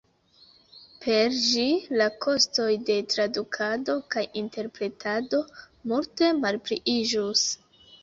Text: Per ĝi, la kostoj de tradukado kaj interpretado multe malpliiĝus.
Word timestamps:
Per 1.03 1.35
ĝi, 1.41 1.65
la 2.01 2.07
kostoj 2.25 2.67
de 2.89 2.97
tradukado 3.13 3.99
kaj 4.17 4.27
interpretado 4.43 5.45
multe 5.95 6.35
malpliiĝus. 6.45 7.51